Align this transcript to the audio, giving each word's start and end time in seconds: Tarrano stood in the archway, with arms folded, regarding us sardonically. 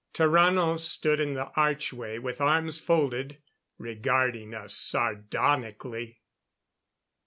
Tarrano 0.15 0.79
stood 0.79 1.19
in 1.19 1.35
the 1.35 1.51
archway, 1.55 2.17
with 2.17 2.41
arms 2.41 2.79
folded, 2.79 3.37
regarding 3.77 4.51
us 4.51 4.73
sardonically. 4.73 6.21